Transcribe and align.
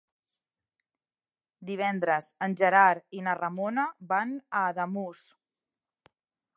Divendres 1.71 2.31
en 2.47 2.57
Gerard 2.63 3.21
i 3.21 3.23
na 3.29 3.37
Ramona 3.43 3.87
van 4.15 4.37
a 4.41 4.67
Ademús. 4.75 5.25